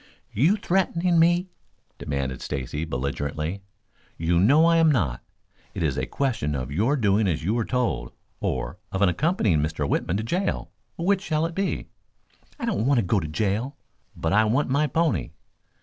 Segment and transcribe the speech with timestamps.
[0.33, 1.51] "You threatening me?"
[1.99, 3.61] demanded Stacy belligerently.
[4.17, 5.21] "You know I am not.
[5.75, 9.87] It is a question of your doing as you are told, or of accompanying Mr.
[9.87, 10.71] Whitman to jail.
[10.97, 11.85] Which shall it be?"
[12.59, 13.77] "I don't want to go to jail,
[14.15, 15.33] but I want my pony."